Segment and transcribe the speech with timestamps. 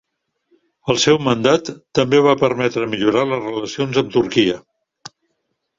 [0.93, 1.69] El seu mandat
[1.99, 4.59] també va permetre millorar les relacions amb Turquia.